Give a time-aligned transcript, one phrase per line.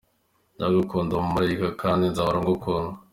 [0.55, 2.97] Ndagukunda mu marayika kandi nzahora ngukunda.